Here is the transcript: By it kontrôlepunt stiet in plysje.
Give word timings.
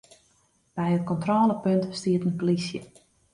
By 0.77 0.87
it 0.95 1.05
kontrôlepunt 1.09 1.93
stiet 1.99 2.25
in 2.27 2.37
plysje. 2.39 2.81